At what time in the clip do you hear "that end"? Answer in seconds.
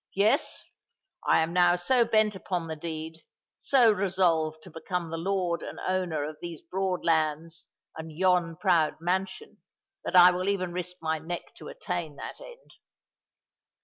12.15-12.77